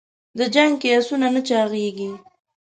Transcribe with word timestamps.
د 0.37 0.39
جنګ 0.53 0.73
کې 0.81 0.89
اسونه 0.97 1.27
نه 1.35 1.41
چاغېږي. 1.49 2.11